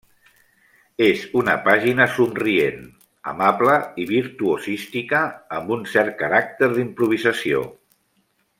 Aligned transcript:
És 1.07 1.25
una 1.41 1.53
pàgina 1.67 2.07
somrient, 2.13 2.81
amable 3.33 3.75
i 4.05 4.07
virtuosística, 4.13 5.21
amb 5.59 5.75
un 5.77 5.85
cert 5.95 6.17
caràcter 6.23 6.71
d'improvisació. 6.75 7.63